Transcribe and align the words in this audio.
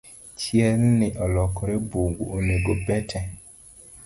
Chielni 0.39 1.07
olokore 1.23 1.75
bungu 1.89 2.23
onego 2.37 2.71
bete 2.85 3.19